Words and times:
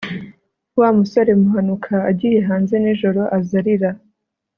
wa 0.79 0.89
musore 0.97 1.31
muhanuka 1.41 1.93
agiye 2.09 2.39
hanze 2.49 2.75
nijoro 2.83 3.21
aza 3.37 3.55
arira 3.61 3.89